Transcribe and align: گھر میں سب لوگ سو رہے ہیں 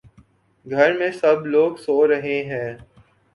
گھر 0.65 0.97
میں 0.99 1.11
سب 1.11 1.45
لوگ 1.45 1.75
سو 1.75 2.07
رہے 2.07 2.41
ہیں 2.43 2.71